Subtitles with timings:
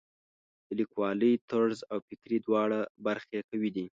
[0.67, 3.85] د لیکوالۍ طرز او فکري دواړه برخې یې قوي دي.